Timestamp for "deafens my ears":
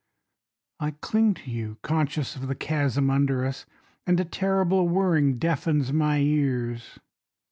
5.37-6.97